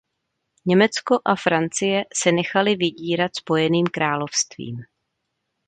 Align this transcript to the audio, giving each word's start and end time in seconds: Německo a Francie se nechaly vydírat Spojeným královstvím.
Německo 0.65 1.19
a 1.25 1.35
Francie 1.35 2.05
se 2.13 2.31
nechaly 2.31 2.75
vydírat 2.75 3.35
Spojeným 3.35 3.85
královstvím. 3.87 4.77